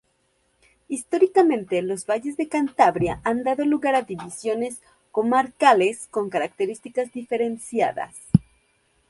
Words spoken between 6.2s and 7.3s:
características